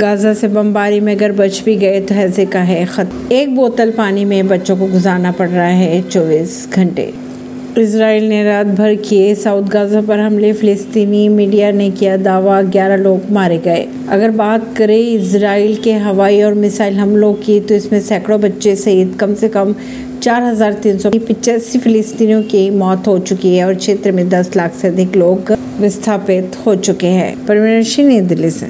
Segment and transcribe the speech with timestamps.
[0.00, 3.90] Gaza से बमबारी में अगर बच भी गए तो हैजे का है खत। एक बोतल
[3.90, 7.12] पानी में बच्चों को गुजारना पड़ रहा है 24 घंटे।
[7.78, 12.96] इसराइल ने रात भर किए साउथ गाजा पर हमले, फिलिस्तीनी मीडिया ने किया दावा 11
[12.96, 18.00] लोग मारे गए। अगर बात करें इसराइल के हवाई और मिसाइल हमलों की तो इसमें
[18.00, 19.74] सैकड़ों बच्चे सहित कम से कम
[20.22, 24.56] चार हज़ार तीन सौ पिचासी फिलिस्तीनियों की मौत हो चुकी है और क्षेत्र में दस
[24.56, 28.66] लाख से अधिक लोग विस्थापित हो चुके हैं। परवीन सिंह, नई दिल्ली से।